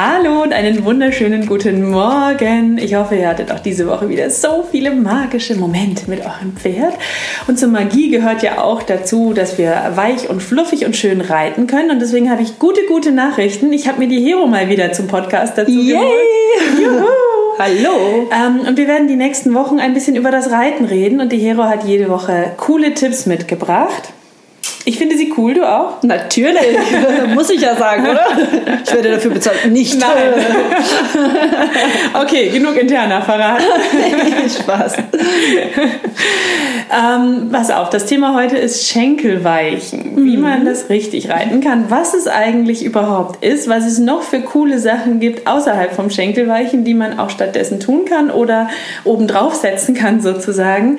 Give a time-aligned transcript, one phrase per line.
[0.00, 2.78] Hallo und einen wunderschönen guten Morgen.
[2.78, 6.94] Ich hoffe, ihr hattet auch diese Woche wieder so viele magische Momente mit eurem Pferd.
[7.48, 11.66] Und zur Magie gehört ja auch dazu, dass wir weich und fluffig und schön reiten
[11.66, 11.90] können.
[11.90, 13.72] Und deswegen habe ich gute, gute Nachrichten.
[13.72, 15.94] Ich habe mir die Hero mal wieder zum Podcast dazu Yay!
[15.94, 16.80] geholt.
[16.80, 17.06] Juhu!
[17.58, 18.30] Hallo!
[18.30, 21.20] Ähm, und wir werden die nächsten Wochen ein bisschen über das Reiten reden.
[21.20, 24.12] Und die Hero hat jede Woche coole Tipps mitgebracht.
[24.88, 26.02] Ich finde sie cool, du auch?
[26.02, 26.78] Natürlich,
[27.34, 28.24] muss ich ja sagen, oder?
[28.82, 29.70] Ich werde dafür bezahlt.
[29.70, 30.00] Nicht.
[30.00, 30.32] Nein.
[32.22, 33.64] okay, genug interner verraten.
[34.62, 34.94] Spaß.
[36.90, 40.24] ähm, pass auf, das Thema heute ist Schenkelweichen.
[40.24, 40.42] Wie mhm.
[40.42, 44.78] man das richtig reiten kann, was es eigentlich überhaupt ist, was es noch für coole
[44.78, 48.70] Sachen gibt außerhalb vom Schenkelweichen, die man auch stattdessen tun kann oder
[49.04, 50.98] obendrauf setzen kann sozusagen.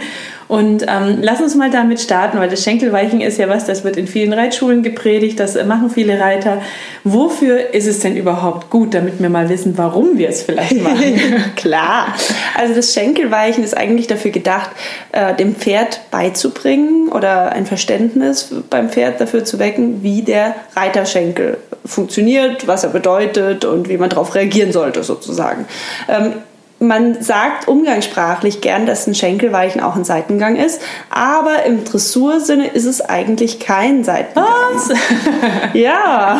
[0.50, 3.98] Und ähm, lass uns mal damit starten, weil das Schenkelweichen ist ja was, das wird
[3.98, 6.60] in vielen Reitschulen gepredigt, das machen viele Reiter.
[7.04, 11.22] Wofür ist es denn überhaupt gut, damit wir mal wissen, warum wir es vielleicht machen?
[11.56, 12.16] Klar.
[12.58, 14.72] Also das Schenkelweichen ist eigentlich dafür gedacht,
[15.12, 21.58] äh, dem Pferd beizubringen oder ein Verständnis beim Pferd dafür zu wecken, wie der Reiterschenkel
[21.86, 25.66] funktioniert, was er bedeutet und wie man darauf reagieren sollte sozusagen.
[26.08, 26.34] Ähm,
[26.80, 32.86] man sagt umgangssprachlich gern, dass ein Schenkelweichen auch ein Seitengang ist, aber im Dressursinne ist
[32.86, 34.46] es eigentlich kein Seitengang.
[34.74, 34.90] Was?
[35.74, 36.40] ja,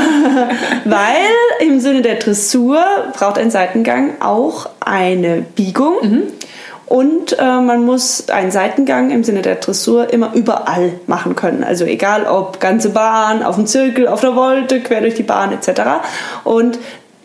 [0.86, 2.84] weil im Sinne der Dressur
[3.14, 5.96] braucht ein Seitengang auch eine Biegung.
[6.02, 6.24] Mhm.
[6.86, 11.64] Und äh, man muss einen Seitengang im Sinne der Dressur immer überall machen können.
[11.64, 15.52] Also egal ob ganze Bahn, auf dem Zirkel, auf der Wolte, quer durch die Bahn
[15.52, 15.82] etc.
[16.44, 16.80] Und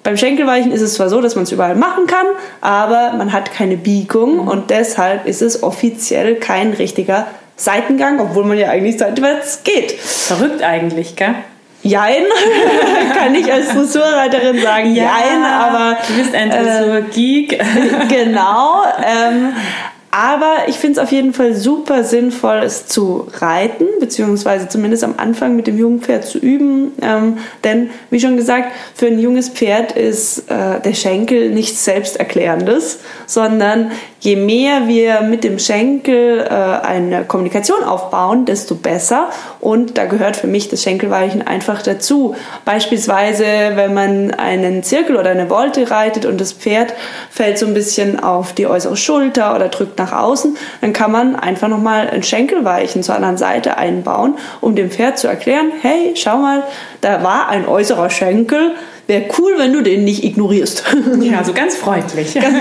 [0.04, 2.26] beim Schenkelweichen ist es zwar so, dass man es überall machen kann,
[2.60, 4.48] aber man hat keine Biegung mhm.
[4.48, 7.26] und deshalb ist es offiziell kein richtiger
[7.56, 9.92] Seitengang, obwohl man ja eigentlich seitwärts geht.
[9.92, 11.34] Verrückt eigentlich, gell?
[11.82, 12.22] Jein,
[13.18, 15.98] kann ich als Dressurreiterin sagen, ja, jein, aber.
[16.08, 17.52] Du bist ein Dressurgeek.
[17.52, 17.64] Äh,
[18.08, 18.84] genau.
[19.04, 19.52] Ähm,
[20.16, 25.14] aber ich finde es auf jeden Fall super sinnvoll, es zu reiten, beziehungsweise zumindest am
[25.16, 26.92] Anfang mit dem jungen Pferd zu üben.
[27.02, 33.00] Ähm, denn, wie schon gesagt, für ein junges Pferd ist äh, der Schenkel nichts Selbsterklärendes,
[33.26, 39.30] sondern je mehr wir mit dem Schenkel äh, eine Kommunikation aufbauen, desto besser.
[39.60, 42.36] Und da gehört für mich das Schenkelweichen einfach dazu.
[42.64, 43.44] Beispielsweise,
[43.74, 46.94] wenn man einen Zirkel oder eine Volte reitet und das Pferd
[47.30, 51.36] fällt so ein bisschen auf die äußere Schulter oder drückt nach außen, dann kann man
[51.36, 56.38] einfach nochmal ein Schenkelweichen zur anderen Seite einbauen, um dem Pferd zu erklären, hey, schau
[56.38, 56.62] mal,
[57.00, 58.72] da war ein äußerer Schenkel,
[59.06, 60.84] Wäre cool, wenn du den nicht ignorierst.
[61.20, 62.34] Ja, so ganz freundlich.
[62.34, 62.56] Ganz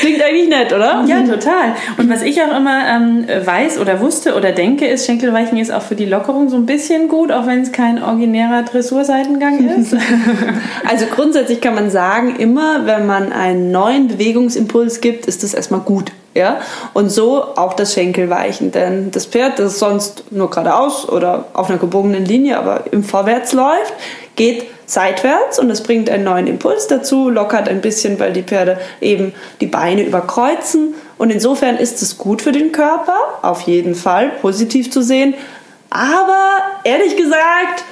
[0.00, 1.04] Klingt eigentlich nett, oder?
[1.06, 1.74] Ja, total.
[1.96, 5.80] Und was ich auch immer ähm, weiß oder wusste oder denke, ist, Schenkelweichen ist auch
[5.80, 9.96] für die Lockerung so ein bisschen gut, auch wenn es kein originärer Dressurseitengang ist.
[10.86, 15.80] also grundsätzlich kann man sagen, immer wenn man einen neuen Bewegungsimpuls gibt, ist das erstmal
[15.80, 16.12] gut.
[16.38, 16.60] Ja?
[16.94, 21.78] Und so auch das Schenkelweichen, denn das Pferd, das sonst nur geradeaus oder auf einer
[21.78, 23.92] gebogenen Linie, aber im Vorwärts läuft,
[24.36, 28.78] geht seitwärts und es bringt einen neuen Impuls dazu, lockert ein bisschen, weil die Pferde
[29.00, 30.94] eben die Beine überkreuzen.
[31.18, 35.34] Und insofern ist es gut für den Körper, auf jeden Fall positiv zu sehen.
[35.90, 37.84] Aber ehrlich gesagt,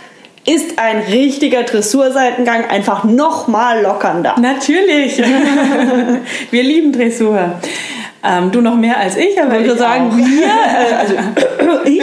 [0.47, 4.37] ist ein richtiger Dressurseitengang einfach nochmal lockernder.
[4.39, 5.19] Natürlich.
[6.51, 7.55] Wir lieben Dressur.
[8.25, 10.17] Ähm, du noch mehr als ich, aber ich würde sagen, auch.
[10.17, 11.15] wir, also
[11.85, 12.03] ich.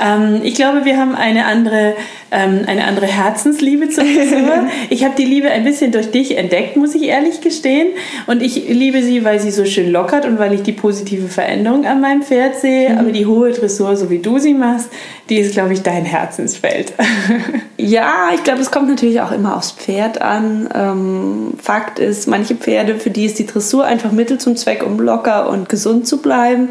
[0.00, 1.94] ähm, ich glaube, wir haben eine andere
[2.30, 4.66] ähm, eine andere Herzensliebe zur Frisur.
[4.90, 7.88] ich habe die Liebe ein bisschen durch dich entdeckt, muss ich ehrlich gestehen.
[8.26, 11.86] Und ich liebe sie, weil sie so schön lockert und weil ich die positive Veränderung
[11.86, 12.90] an meinem Pferd sehe.
[12.90, 12.98] Mhm.
[12.98, 14.88] Aber die hohe Dressur, so wie du sie machst,
[15.28, 16.92] die ist, glaube ich, dein Herzensfeld.
[17.76, 20.68] ja, ich glaube, es kommt natürlich auch immer aufs Pferd an.
[20.74, 24.98] Ähm, Fakt ist, manche Pferde, für die ist die Dressur einfach Mittel zum Zweck, um
[24.98, 26.70] locker und gesund zu bleiben.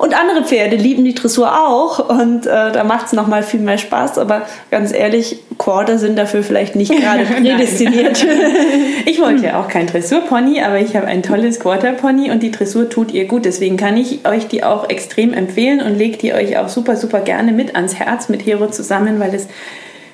[0.00, 3.76] Und andere Pferde lieben die Dressur auch und äh, da macht es nochmal viel mehr
[3.76, 4.16] Spaß.
[4.16, 8.24] Aber ganz ehrlich, Quarter sind dafür vielleicht nicht gerade prädestiniert.
[9.04, 12.88] ich wollte ja auch kein Dressurpony, aber ich habe ein tolles Quarter-Pony und die Dressur
[12.88, 13.44] tut ihr gut.
[13.44, 17.20] Deswegen kann ich euch die auch extrem empfehlen und legt die euch auch super, super
[17.20, 19.48] gerne mit ans Herz mit Hero zusammen, weil es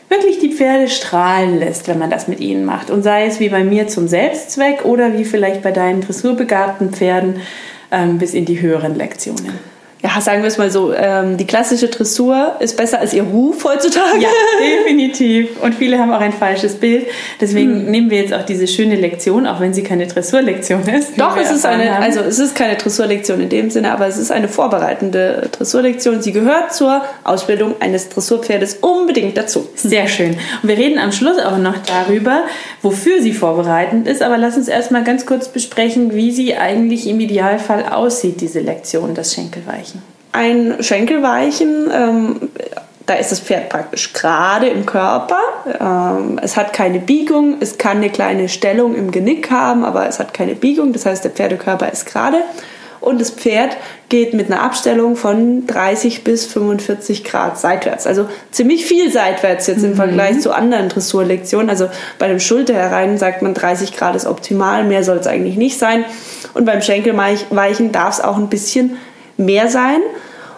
[0.09, 2.91] wirklich die Pferde strahlen lässt, wenn man das mit ihnen macht.
[2.91, 7.37] Und sei es wie bei mir zum Selbstzweck oder wie vielleicht bei deinen dressurbegabten Pferden
[7.93, 11.89] ähm, bis in die höheren Lektionen ja, sagen wir es mal so, ähm, die klassische
[11.89, 14.21] Dressur ist besser als ihr Ruf heutzutage.
[14.21, 14.29] Ja,
[14.61, 15.63] definitiv.
[15.63, 17.07] Und viele haben auch ein falsches Bild.
[17.41, 17.91] Deswegen hm.
[17.91, 21.19] nehmen wir jetzt auch diese schöne Lektion, auch wenn sie keine Dressurlektion ist.
[21.19, 22.03] Doch, es ist eine, haben.
[22.03, 26.21] also es ist keine Dressurlektion in dem Sinne, aber es ist eine vorbereitende Dressurlektion.
[26.21, 29.67] Sie gehört zur Ausbildung eines Dressurpferdes unbedingt dazu.
[29.77, 30.37] Sehr schön.
[30.63, 32.45] Und wir reden am Schluss auch noch darüber,
[32.83, 34.23] wofür sie vorbereitend ist.
[34.23, 39.15] Aber lass uns erstmal ganz kurz besprechen, wie sie eigentlich im Idealfall aussieht, diese Lektion,
[39.15, 39.96] das Schenkelweichen
[40.37, 41.91] ein Schenkelweichen.
[41.93, 42.37] Ähm,
[43.07, 45.39] da ist das Pferd praktisch gerade im Körper.
[45.81, 47.57] Ähm, es hat keine Biegung.
[47.61, 50.93] Es kann eine kleine Stellung im Genick haben, aber es hat keine Biegung.
[50.93, 52.39] Das heißt, der Pferdekörper ist gerade.
[53.01, 53.77] Und das Pferd
[54.09, 58.07] geht mit einer Abstellung von 30 bis 45 Grad seitwärts.
[58.07, 59.97] Also ziemlich viel seitwärts jetzt im mhm.
[59.97, 61.71] Vergleich zu anderen Dressurlektionen.
[61.71, 61.89] Also
[62.19, 66.05] bei dem Schulterherein sagt man 30 Grad ist optimal, mehr soll es eigentlich nicht sein.
[66.55, 68.97] Und beim Schenkelweichen darf es auch ein bisschen
[69.37, 70.01] mehr sein.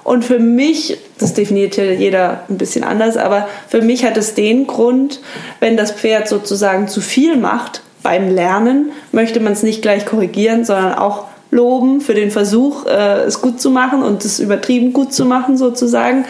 [0.09, 4.33] Und für mich, das definiert ja jeder ein bisschen anders, aber für mich hat es
[4.33, 5.21] den Grund,
[5.61, 10.65] wenn das Pferd sozusagen zu viel macht beim Lernen, möchte man es nicht gleich korrigieren,
[10.65, 15.13] sondern auch loben für den Versuch, äh, es gut zu machen und es übertrieben gut
[15.13, 16.25] zu machen sozusagen.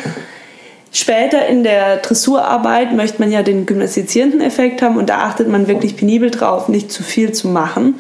[0.91, 5.69] Später in der Dressurarbeit möchte man ja den gymnastizierenden Effekt haben und da achtet man
[5.69, 7.95] wirklich penibel drauf, nicht zu viel zu machen.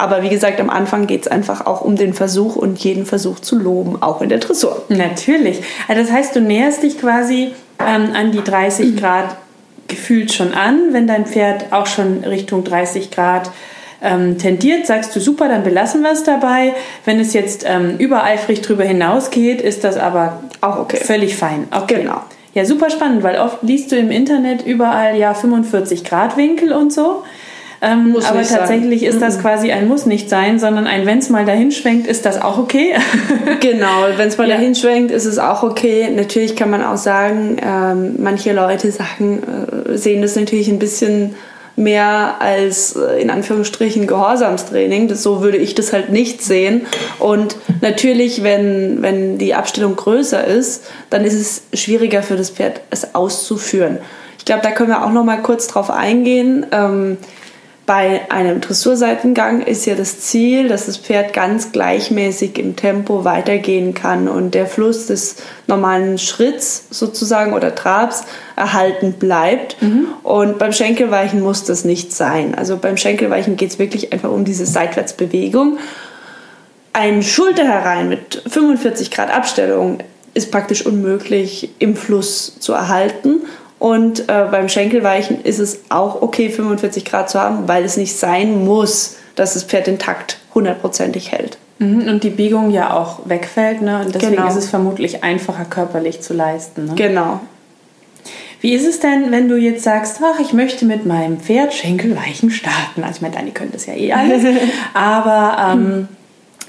[0.00, 3.38] Aber wie gesagt, am Anfang geht es einfach auch um den Versuch und jeden Versuch
[3.38, 4.82] zu loben, auch in der Dressur.
[4.88, 5.60] Natürlich.
[5.88, 9.36] Also das heißt, du näherst dich quasi ähm, an die 30 Grad
[9.88, 10.92] gefühlt schon an.
[10.92, 13.50] Wenn dein Pferd auch schon Richtung 30 Grad
[14.00, 16.72] ähm, tendiert, sagst du super, dann belassen wir es dabei.
[17.04, 20.96] Wenn es jetzt ähm, übereifrig drüber hinausgeht, ist das aber auch okay.
[20.96, 21.68] völlig fein.
[21.70, 21.96] Okay.
[21.96, 22.22] Genau.
[22.54, 26.90] Ja, super spannend, weil oft liest du im Internet überall ja 45 Grad Winkel und
[26.90, 27.22] so.
[27.82, 29.10] Ähm, aber tatsächlich sein.
[29.10, 32.26] ist das quasi ein Muss nicht sein, sondern ein Wenn es mal dahin schwenkt, ist
[32.26, 32.94] das auch okay.
[33.60, 34.56] genau, wenn es mal ja.
[34.56, 36.10] dahin schwenkt, ist es auch okay.
[36.14, 39.42] Natürlich kann man auch sagen, ähm, manche Leute sagen,
[39.88, 41.34] äh, sehen das natürlich ein bisschen
[41.76, 45.08] mehr als äh, in Anführungsstrichen Gehorsamstraining.
[45.08, 46.82] Das, so würde ich das halt nicht sehen.
[47.18, 52.82] Und natürlich, wenn, wenn die Abstellung größer ist, dann ist es schwieriger für das Pferd,
[52.90, 53.98] es auszuführen.
[54.38, 56.66] Ich glaube, da können wir auch noch mal kurz drauf eingehen.
[56.72, 57.18] Ähm,
[57.90, 63.94] bei einem Dressurseitengang ist ja das Ziel, dass das Pferd ganz gleichmäßig im Tempo weitergehen
[63.94, 68.22] kann und der Fluss des normalen Schritts sozusagen oder Trabs
[68.54, 69.82] erhalten bleibt.
[69.82, 70.06] Mhm.
[70.22, 72.54] Und beim Schenkelweichen muss das nicht sein.
[72.54, 75.78] Also beim Schenkelweichen geht es wirklich einfach um diese Seitwärtsbewegung.
[76.92, 79.98] Ein Schulter herein mit 45 Grad Abstellung
[80.32, 83.40] ist praktisch unmöglich im Fluss zu erhalten.
[83.80, 88.14] Und äh, beim Schenkelweichen ist es auch okay, 45 Grad zu haben, weil es nicht
[88.14, 91.56] sein muss, dass das Pferd den Takt hundertprozentig hält.
[91.78, 94.02] Mhm, und die Biegung ja auch wegfällt, ne?
[94.04, 94.48] Und deswegen genau.
[94.48, 96.84] ist es vermutlich einfacher körperlich zu leisten.
[96.84, 96.92] Ne?
[96.94, 97.40] Genau.
[98.60, 102.50] Wie ist es denn, wenn du jetzt sagst, ach, ich möchte mit meinem Pferd Schenkelweichen
[102.50, 103.02] starten?
[103.02, 104.44] Also ich meine, Dani könnte das ja eh alles.
[104.92, 106.08] Aber ähm,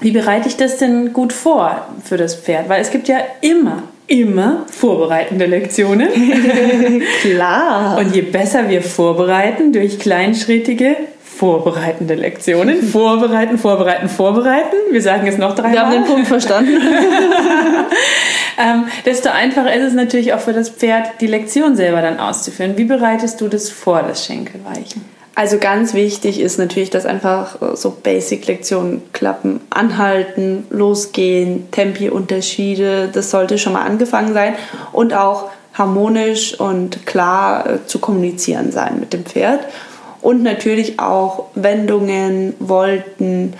[0.00, 2.70] wie bereite ich das denn gut vor für das Pferd?
[2.70, 6.08] Weil es gibt ja immer immer vorbereitende Lektionen.
[7.22, 7.98] Klar.
[7.98, 10.96] Und je besser wir vorbereiten durch kleinschrittige
[11.42, 12.82] vorbereitende Lektionen.
[12.92, 14.76] Vorbereiten, vorbereiten, vorbereiten.
[14.90, 15.72] Wir sagen es noch dreimal.
[15.72, 16.80] Wir haben den Punkt verstanden.
[18.58, 22.76] ähm, desto einfacher ist es natürlich auch für das Pferd, die Lektion selber dann auszuführen.
[22.76, 25.04] Wie bereitest du das vor, das Schenkelweichen?
[25.34, 29.60] Also ganz wichtig ist natürlich, dass einfach äh, so Basic-Lektionen klappen.
[29.70, 34.54] Anhalten, losgehen, Tempi-Unterschiede, das sollte schon mal angefangen sein.
[34.92, 39.60] Und auch harmonisch und klar äh, zu kommunizieren sein mit dem Pferd.
[40.20, 43.54] Und natürlich auch Wendungen, Volten,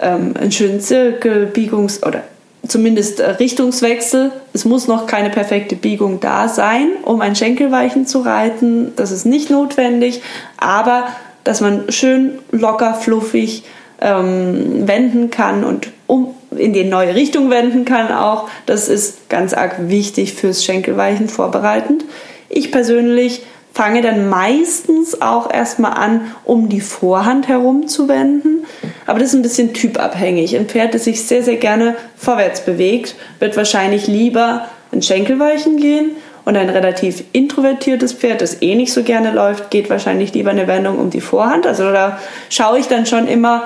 [0.00, 2.24] ähm, einen schönen Zirkel, Biegungs- oder
[2.70, 4.32] zumindest äh, Richtungswechsel.
[4.52, 8.92] Es muss noch keine perfekte Biegung da sein, um ein Schenkelweichen zu reiten.
[8.96, 10.22] Das ist nicht notwendig,
[10.56, 11.08] aber
[11.44, 13.64] dass man schön locker, fluffig
[14.00, 18.48] ähm, wenden kann und um in die neue Richtung wenden kann auch.
[18.66, 22.04] Das ist ganz arg wichtig fürs Schenkelweichen vorbereitend.
[22.48, 28.64] Ich persönlich fange dann meistens auch erstmal an, um die Vorhand herum zu wenden.
[29.10, 30.54] Aber das ist ein bisschen typabhängig.
[30.54, 36.12] Ein Pferd, das sich sehr, sehr gerne vorwärts bewegt, wird wahrscheinlich lieber ein Schenkelweichen gehen.
[36.44, 40.68] Und ein relativ introvertiertes Pferd, das eh nicht so gerne läuft, geht wahrscheinlich lieber eine
[40.68, 41.66] Wendung um die Vorhand.
[41.66, 43.64] Also da schaue ich dann schon immer,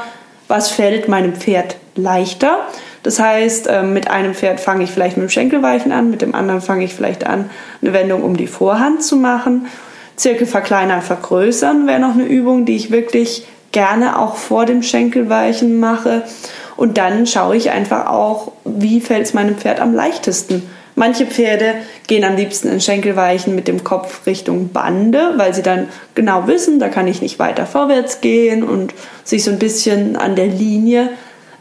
[0.48, 2.60] was fällt meinem Pferd leichter.
[3.02, 6.34] Das heißt, ähm, mit einem Pferd fange ich vielleicht mit dem Schenkelweichen an, mit dem
[6.34, 7.50] anderen fange ich vielleicht an,
[7.82, 9.66] eine Wendung um die Vorhand zu machen.
[10.16, 15.78] Zirkel verkleinern, vergrößern wäre noch eine Übung, die ich wirklich gerne auch vor dem Schenkelweichen
[15.78, 16.22] mache.
[16.76, 20.62] Und dann schaue ich einfach auch, wie fällt es meinem Pferd am leichtesten.
[20.96, 21.74] Manche Pferde
[22.06, 26.78] gehen am liebsten in Schenkelweichen mit dem Kopf Richtung Bande, weil sie dann genau wissen,
[26.78, 31.10] da kann ich nicht weiter vorwärts gehen und sich so ein bisschen an der Linie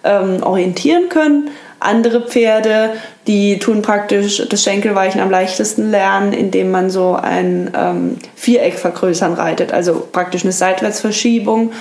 [0.03, 1.49] ähm, orientieren können.
[1.83, 2.91] Andere Pferde,
[3.27, 9.33] die tun praktisch das Schenkelweichen am leichtesten lernen, indem man so ein ähm, Viereck vergrößern
[9.33, 11.71] reitet, also praktisch eine Seitwärtsverschiebung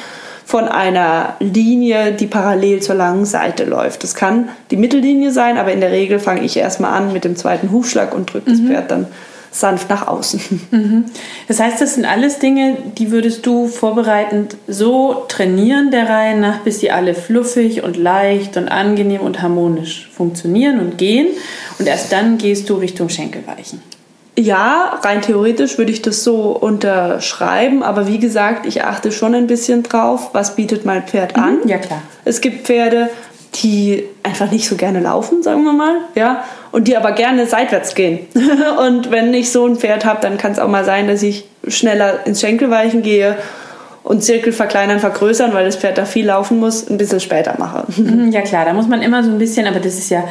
[0.44, 4.02] von einer Linie, die parallel zur langen Seite läuft.
[4.02, 7.36] Das kann die Mittellinie sein, aber in der Regel fange ich erstmal an mit dem
[7.36, 8.68] zweiten Hufschlag und drücke das mhm.
[8.68, 9.06] Pferd dann
[9.52, 10.40] sanft nach außen.
[10.72, 11.04] Mhm.
[11.48, 16.60] Das heißt, das sind alles Dinge, die würdest du vorbereitend so trainieren der Reihe nach,
[16.60, 21.28] bis sie alle fluffig und leicht und angenehm und harmonisch funktionieren und gehen.
[21.78, 23.82] Und erst dann gehst du Richtung Schenkelweichen.
[24.38, 29.46] Ja, rein theoretisch würde ich das so unterschreiben, aber wie gesagt, ich achte schon ein
[29.46, 31.58] bisschen drauf, was bietet mein Pferd an.
[31.62, 32.00] Mhm, ja, klar.
[32.24, 33.10] Es gibt Pferde,
[33.54, 37.94] die einfach nicht so gerne laufen, sagen wir mal, ja, und die aber gerne seitwärts
[37.94, 38.20] gehen.
[38.86, 41.44] und wenn ich so ein Pferd habe, dann kann es auch mal sein, dass ich
[41.66, 43.36] schneller ins Schenkelweichen gehe
[44.02, 47.84] und Zirkel verkleinern, vergrößern, weil das Pferd da viel laufen muss, ein bisschen später mache.
[47.96, 50.24] Mhm, ja klar, da muss man immer so ein bisschen, aber das ist ja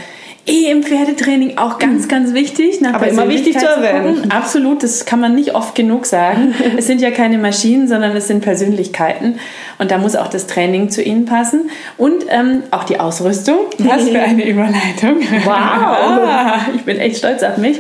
[0.46, 2.80] eh im Pferdetraining auch ganz, ganz wichtig.
[2.86, 4.32] Aber immer wichtig zu erwähnen.
[4.32, 6.54] Absolut, das kann man nicht oft genug sagen.
[6.78, 9.40] es sind ja keine Maschinen, sondern es sind Persönlichkeiten.
[9.78, 11.70] Und da muss auch das Training zu ihnen passen.
[11.98, 13.60] Und ähm, auch die Ausrüstung.
[13.80, 15.22] Was für eine Überleitung.
[15.44, 16.62] Wow.
[16.76, 17.80] ich bin echt stolz auf mich.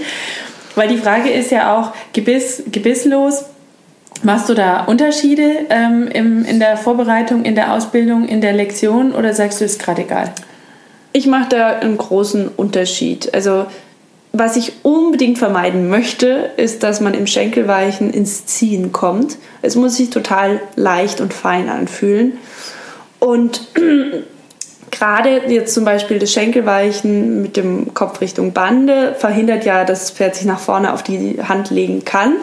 [0.75, 3.45] Weil die Frage ist ja auch, Gebiss, gebisslos,
[4.23, 9.13] Machst du da Unterschiede ähm, im, in der Vorbereitung, in der Ausbildung, in der Lektion
[9.13, 10.31] oder sagst du, ist gerade egal?
[11.13, 13.33] Ich mache da einen großen Unterschied.
[13.33, 13.65] Also
[14.33, 19.37] was ich unbedingt vermeiden möchte, ist, dass man im Schenkelweichen ins Ziehen kommt.
[19.61, 22.37] Es muss sich total leicht und fein anfühlen.
[23.19, 23.67] Und
[24.91, 30.11] gerade jetzt zum Beispiel das Schenkelweichen mit dem Kopf Richtung Bande verhindert ja, dass das
[30.11, 32.35] Pferd sich nach vorne auf die Hand legen kann.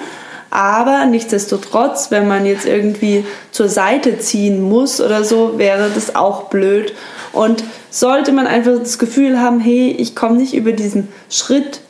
[0.50, 6.44] Aber nichtsdestotrotz, wenn man jetzt irgendwie zur Seite ziehen muss oder so, wäre das auch
[6.44, 6.92] blöd.
[7.32, 11.80] Und sollte man einfach das Gefühl haben, hey, ich komme nicht über diesen Schritt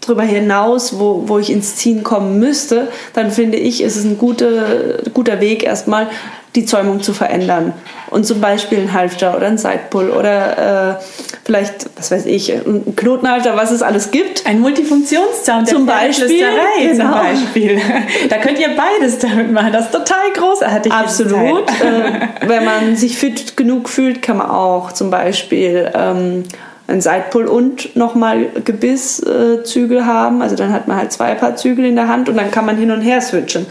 [0.00, 4.18] drüber hinaus, wo, wo ich ins Ziehen kommen müsste, dann finde ich, ist es ein
[4.18, 6.08] guter, guter Weg, erstmal
[6.54, 7.72] die Zäumung zu verändern.
[8.10, 11.02] Und zum Beispiel ein Halfter oder ein Sidepull oder äh,
[11.44, 14.46] vielleicht, was weiß ich, ein Knotenhalter, was es alles gibt.
[14.46, 16.44] Ein Multifunktionszaun zum Beispiel.
[16.80, 17.04] Genau.
[17.04, 17.80] Zum Beispiel.
[18.28, 19.72] Da könnt ihr beides damit machen.
[19.72, 20.92] Das ist total großartig.
[20.92, 21.68] Absolut.
[21.80, 26.44] äh, wenn man sich fit genug fühlt, kann man auch zum Beispiel ähm,
[26.90, 30.42] ein Sidepull und nochmal Gebisszügel haben.
[30.42, 32.76] Also dann hat man halt zwei Paar Zügel in der Hand und dann kann man
[32.76, 33.66] hin und her switchen.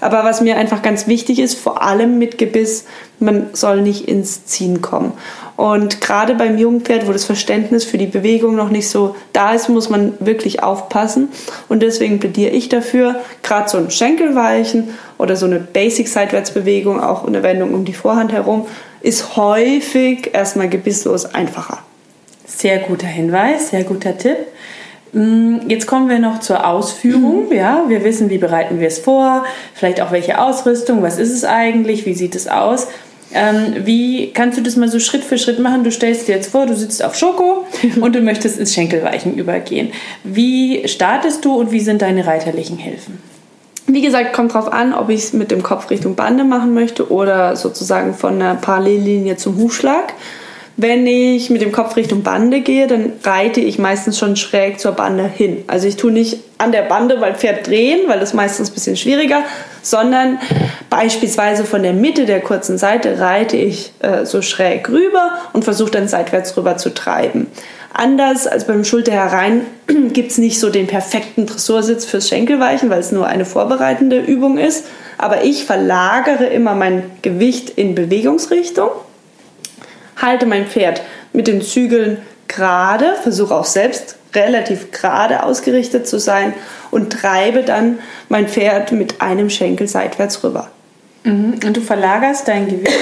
[0.00, 2.84] Aber was mir einfach ganz wichtig ist, vor allem mit Gebiss,
[3.20, 5.12] man soll nicht ins Ziehen kommen.
[5.56, 9.68] Und gerade beim Jungpferd, wo das Verständnis für die Bewegung noch nicht so da ist,
[9.68, 11.28] muss man wirklich aufpassen.
[11.68, 17.44] Und deswegen plädiere ich dafür, gerade so ein Schenkelweichen oder so eine Basic-Seitwärtsbewegung, auch eine
[17.44, 18.66] Wendung um die Vorhand herum,
[19.00, 21.83] ist häufig erstmal gebisslos einfacher.
[22.46, 24.36] Sehr guter Hinweis, sehr guter Tipp.
[25.12, 27.46] Mm, jetzt kommen wir noch zur Ausführung.
[27.46, 27.52] Mhm.
[27.52, 31.44] Ja, wir wissen, wie bereiten wir es vor, vielleicht auch welche Ausrüstung, was ist es
[31.44, 32.88] eigentlich, wie sieht es aus.
[33.32, 35.82] Ähm, wie kannst du das mal so Schritt für Schritt machen?
[35.82, 37.64] Du stellst dir jetzt vor, du sitzt auf Schoko
[38.00, 39.92] und du möchtest ins Schenkelweichen übergehen.
[40.22, 43.18] Wie startest du und wie sind deine reiterlichen Hilfen?
[43.86, 47.10] Wie gesagt, kommt drauf an, ob ich es mit dem Kopf Richtung Bande machen möchte
[47.10, 50.14] oder sozusagen von der Parallellinie zum Hufschlag.
[50.76, 54.92] Wenn ich mit dem Kopf Richtung Bande gehe, dann reite ich meistens schon schräg zur
[54.92, 55.62] Bande hin.
[55.68, 58.96] Also ich tue nicht an der Bande, weil Pferd drehen, weil das meistens ein bisschen
[58.96, 59.44] schwieriger,
[59.82, 60.40] sondern
[60.90, 65.92] beispielsweise von der Mitte der kurzen Seite reite ich äh, so schräg rüber und versuche
[65.92, 67.46] dann seitwärts rüber zu treiben.
[67.92, 69.66] Anders als beim Schulter herein
[70.12, 74.58] gibt es nicht so den perfekten Dressursitz fürs Schenkelweichen, weil es nur eine vorbereitende Übung
[74.58, 74.86] ist.
[75.18, 78.90] Aber ich verlagere immer mein Gewicht in Bewegungsrichtung
[80.24, 81.02] halte mein Pferd
[81.32, 86.54] mit den Zügeln gerade, versuche auch selbst relativ gerade ausgerichtet zu sein
[86.90, 90.70] und treibe dann mein Pferd mit einem Schenkel seitwärts rüber.
[91.22, 91.60] Mhm.
[91.64, 92.92] Und du verlagerst dein Gewicht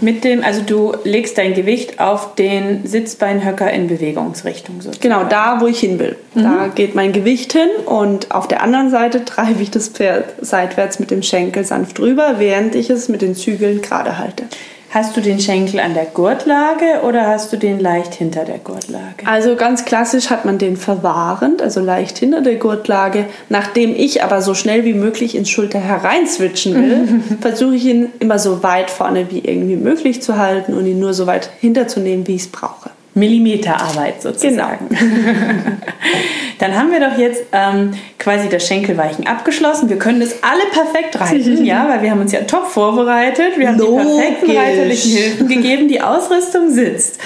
[0.00, 5.00] Mit dem, also du legst dein Gewicht auf den Sitzbeinhöcker in Bewegungsrichtung sozusagen.
[5.00, 6.16] Genau, da wo ich hin will.
[6.34, 6.42] Mhm.
[6.42, 10.98] Da geht mein Gewicht hin und auf der anderen Seite treibe ich das Pferd seitwärts
[10.98, 14.44] mit dem Schenkel sanft drüber, während ich es mit den Zügeln gerade halte.
[14.90, 19.26] Hast du den Schenkel an der Gurtlage oder hast du den leicht hinter der Gurtlage?
[19.26, 23.26] Also ganz klassisch hat man den verwahrend, also leicht hinter der Gurtlage.
[23.50, 28.08] Nachdem ich aber so schnell wie möglich ins Schulter herein switchen will, versuche ich ihn
[28.18, 32.26] immer so weit vorne wie irgendwie möglich zu halten und ihn nur so weit hinterzunehmen,
[32.26, 32.90] wie ich es brauche.
[33.14, 34.88] Millimeterarbeit sozusagen.
[34.88, 35.00] Genau.
[36.58, 39.88] Dann haben wir doch jetzt ähm, quasi das Schenkelweichen abgeschlossen.
[39.88, 43.58] Wir können das alle perfekt reiten, ja, weil wir haben uns ja top vorbereitet.
[43.58, 44.04] Wir haben Logisch.
[44.04, 45.88] die perfekten reiterlichen Hilfen gegeben.
[45.88, 47.20] Die Ausrüstung sitzt.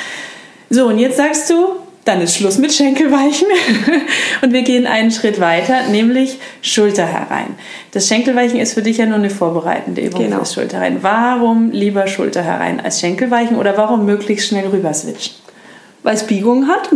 [0.70, 3.46] So, und jetzt sagst du, dann ist Schluss mit Schenkelweichen
[4.42, 7.54] und wir gehen einen Schritt weiter, nämlich Schulter herein.
[7.92, 10.38] Das Schenkelweichen ist für dich ja nur eine vorbereitende Übung genau.
[10.38, 10.98] fürs Schulter herein.
[11.02, 15.41] Warum lieber Schulter herein als Schenkelweichen oder warum möglichst schnell rüber switchen?
[16.02, 16.90] Weil es Biegung hat.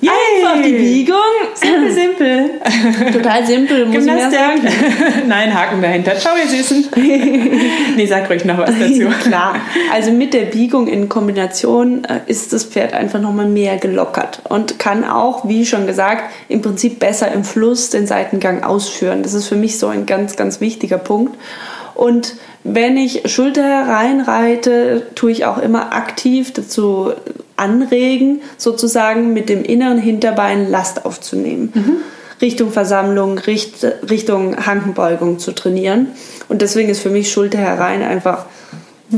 [0.00, 0.10] Yay.
[0.42, 1.16] Einfach die Biegung.
[1.54, 3.12] Simpel, simpel.
[3.12, 4.32] Total simpel, muss Gymnastik.
[4.32, 5.24] ich sagen.
[5.28, 6.16] Nein, Haken dahinter.
[6.16, 6.86] Ciao, ihr Süßen.
[7.96, 9.08] nee, sag ruhig noch was dazu.
[9.22, 9.56] Klar.
[9.92, 14.78] Also mit der Biegung in Kombination äh, ist das Pferd einfach nochmal mehr gelockert und
[14.78, 19.22] kann auch, wie schon gesagt, im Prinzip besser im Fluss den Seitengang ausführen.
[19.22, 21.36] Das ist für mich so ein ganz, ganz wichtiger Punkt.
[21.94, 27.12] Und wenn ich Schulter hereinreite, tue ich auch immer aktiv dazu
[27.60, 31.72] anregen, sozusagen mit dem inneren Hinterbein Last aufzunehmen.
[31.74, 31.96] Mhm.
[32.40, 36.08] Richtung Versammlung, Richt, Richtung Hankenbeugung zu trainieren.
[36.48, 38.46] Und deswegen ist für mich Schulter herein einfach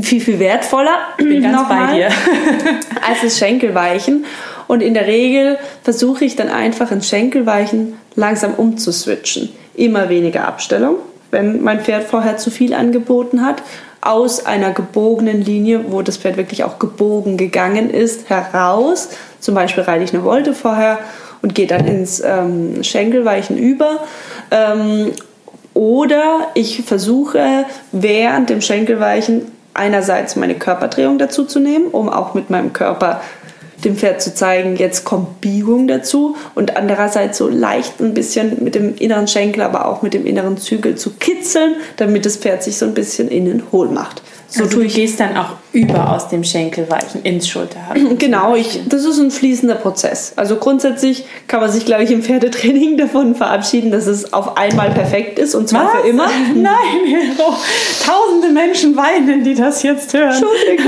[0.01, 0.95] viel, viel wertvoller.
[1.17, 2.09] Bin ganz bei dir.
[3.07, 4.25] als das Schenkelweichen.
[4.67, 9.49] Und in der Regel versuche ich dann einfach ins Schenkelweichen langsam umzuswitchen.
[9.75, 10.97] Immer weniger Abstellung,
[11.33, 13.61] wenn mein Pferd vorher zu viel angeboten hat
[13.99, 19.09] aus einer gebogenen Linie, wo das Pferd wirklich auch gebogen gegangen ist, heraus.
[19.39, 20.99] Zum Beispiel reite ich eine Wolte vorher
[21.41, 23.99] und gehe dann ins ähm, Schenkelweichen über.
[24.51, 25.11] Ähm,
[25.73, 32.49] oder ich versuche während dem Schenkelweichen einerseits meine Körperdrehung dazu zu nehmen, um auch mit
[32.49, 33.21] meinem Körper
[33.85, 38.75] dem Pferd zu zeigen, jetzt kommt Biegung dazu und andererseits so leicht ein bisschen mit
[38.75, 42.77] dem inneren Schenkel, aber auch mit dem inneren Zügel zu kitzeln, damit das Pferd sich
[42.77, 44.21] so ein bisschen innen hohl macht.
[44.53, 48.17] So also du gehst dann auch über aus dem Schenkelweichen ins Schulterhaken.
[48.23, 50.33] Genau, ich, das ist ein fließender Prozess.
[50.35, 54.91] Also grundsätzlich kann man sich, glaube ich, im Pferdetraining davon verabschieden, dass es auf einmal
[54.91, 56.01] perfekt ist und zwar Was?
[56.01, 56.27] für immer.
[56.55, 57.53] Nein, oh,
[58.05, 60.29] tausende Menschen weinen, die das jetzt hören.
[60.29, 60.85] Entschuldigung.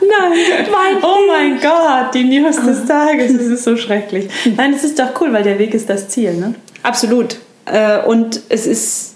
[0.00, 1.02] Nein, weinen.
[1.02, 4.30] Oh mein Gott, die News des Tages, das ist so schrecklich.
[4.56, 6.54] Nein, es ist doch cool, weil der Weg ist das Ziel, ne?
[6.82, 7.36] Absolut.
[7.66, 9.11] Äh, und es ist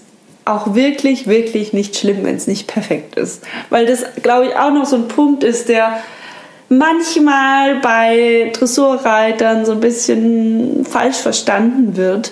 [0.47, 3.43] auch wirklich, wirklich nicht schlimm, wenn es nicht perfekt ist.
[3.69, 5.99] Weil das, glaube ich, auch noch so ein Punkt ist, der
[6.69, 12.31] manchmal bei Dressurreitern so ein bisschen falsch verstanden wird.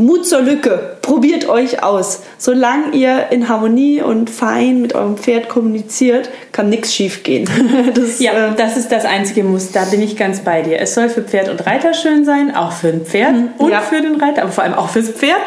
[0.00, 0.96] Mut zur Lücke.
[1.02, 2.20] Probiert euch aus.
[2.38, 7.48] Solange ihr in Harmonie und fein mit eurem Pferd kommuniziert, kann nichts schief gehen.
[7.94, 9.72] Das, ja, äh, das ist das einzige Muss.
[9.72, 10.80] Da bin ich ganz bei dir.
[10.80, 13.48] Es soll für Pferd und Reiter schön sein, auch für ein Pferd mhm.
[13.58, 13.80] und ja.
[13.80, 15.40] für den Reiter, aber vor allem auch fürs Pferd.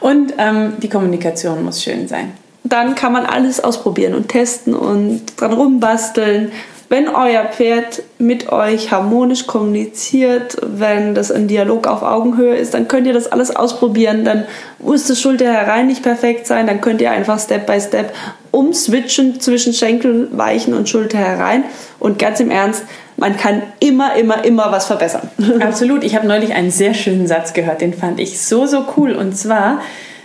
[0.00, 2.32] Und ähm, die Kommunikation muss schön sein.
[2.64, 6.52] Dann kann man alles ausprobieren und testen und dran rumbasteln
[6.88, 12.88] wenn euer Pferd mit euch harmonisch kommuniziert, wenn das ein Dialog auf Augenhöhe ist, dann
[12.88, 14.24] könnt ihr das alles ausprobieren.
[14.24, 14.44] Dann
[14.78, 18.12] muss das Schulter herein nicht perfekt sein, dann könnt ihr einfach Step by Step
[18.50, 21.64] umswitchen zwischen Schenkelweichen und Schulter herein.
[21.98, 22.84] Und ganz im Ernst,
[23.16, 25.30] man kann immer, immer, immer was verbessern.
[25.60, 26.04] Absolut.
[26.04, 29.12] Ich habe neulich einen sehr schönen Satz gehört, den fand ich so, so cool.
[29.12, 29.80] Und zwar,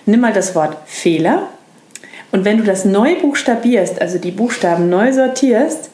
[0.05, 1.43] nimm mal das Wort Fehler.
[2.31, 5.88] Und wenn du das neu buchstabierst, also die Buchstaben neu sortierst,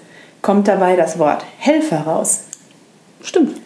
[0.46, 2.44] kommt dabei das Wort Helfer raus.
[3.24, 3.58] Stimmt.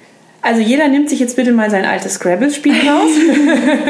[0.42, 3.12] Also jeder nimmt sich jetzt bitte mal sein altes Scrabble-Spiel raus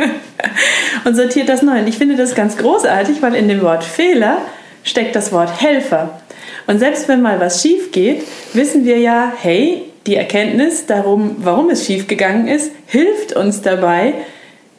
[1.05, 1.81] und sortiert das neu.
[1.81, 4.39] Und ich finde das ganz großartig, weil in dem Wort Fehler
[4.83, 6.19] steckt das Wort Helfer.
[6.65, 8.23] Und selbst wenn mal was schief geht,
[8.53, 14.15] wissen wir ja, hey, die Erkenntnis darum, warum es schief gegangen ist, hilft uns dabei,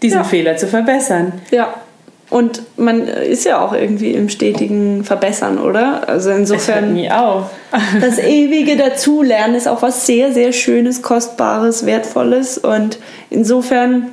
[0.03, 0.25] diesen ja.
[0.25, 1.35] Fehler zu verbessern.
[1.53, 1.75] Ja.
[2.31, 6.09] Und man ist ja auch irgendwie im stetigen Verbessern, oder?
[6.09, 6.85] Also insofern.
[6.85, 7.51] hört nie auf.
[8.01, 12.57] das ewige Dazulernen ist auch was sehr, sehr Schönes, Kostbares, Wertvolles.
[12.57, 12.99] Und
[13.31, 14.13] insofern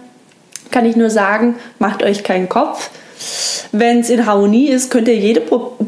[0.72, 2.90] kann ich nur sagen, macht euch keinen Kopf.
[3.72, 5.44] Wenn es in Harmonie ist, könnt ihr jede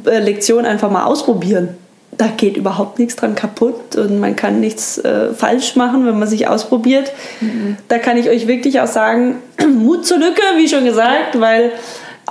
[0.05, 1.69] äh, Lektion einfach mal ausprobieren.
[2.11, 6.27] Da geht überhaupt nichts dran kaputt und man kann nichts äh, falsch machen, wenn man
[6.27, 7.11] sich ausprobiert.
[7.39, 7.77] Mhm.
[7.87, 9.37] Da kann ich euch wirklich auch sagen,
[9.67, 11.71] Mut zur Lücke, wie schon gesagt, weil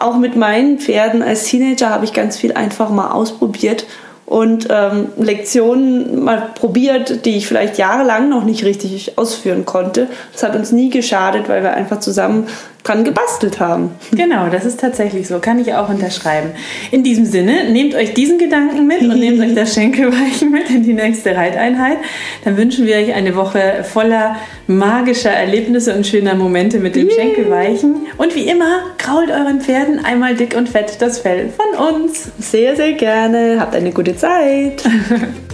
[0.02, 3.86] auch mit meinen Pferden als Teenager habe ich ganz viel einfach mal ausprobiert
[4.28, 10.06] und ähm, Lektionen mal probiert, die ich vielleicht jahrelang noch nicht richtig ausführen konnte.
[10.34, 12.46] Das hat uns nie geschadet, weil wir einfach zusammen
[12.84, 13.90] dran gebastelt haben.
[14.12, 15.40] Genau, das ist tatsächlich so.
[15.40, 16.50] Kann ich auch unterschreiben.
[16.90, 20.84] In diesem Sinne, nehmt euch diesen Gedanken mit und nehmt euch das Schenkelweichen mit in
[20.84, 21.98] die nächste Reiteinheit.
[22.44, 24.36] Dann wünschen wir euch eine Woche voller
[24.66, 28.06] magischer Erlebnisse und schöner Momente mit dem Schenkelweichen.
[28.16, 32.30] Und wie immer, krault euren Pferden einmal dick und fett das Fell von uns.
[32.38, 33.56] Sehr, sehr gerne.
[33.60, 34.82] Habt eine gute Zeit.